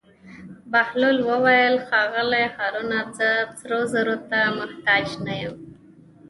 بهلول 0.71 1.17
وویل: 1.29 1.75
ښاغلی 1.87 2.45
هارونه 2.55 2.99
زه 3.17 3.29
سرو 3.57 3.81
زرو 3.93 4.15
ته 4.29 4.39
محتاج 4.57 5.07
نه 5.25 5.33
یم. 5.41 5.55